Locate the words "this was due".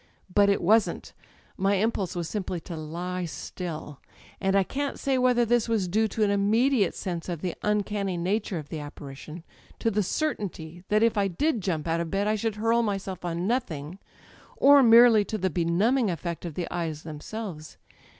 5.45-6.07